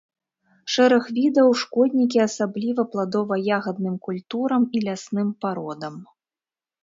Шэраг 0.75 1.03
відаў 1.17 1.49
шкоднікі, 1.63 2.19
асабліва 2.27 2.85
пладова-ягадным 2.95 3.95
культурам 4.07 4.61
і 4.79 4.83
лясным 4.87 5.29
пародам. 5.45 5.95